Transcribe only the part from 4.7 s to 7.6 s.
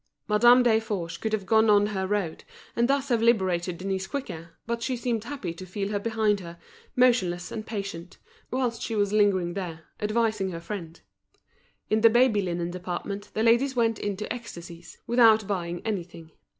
she seemed happy to feel her behind her, motionless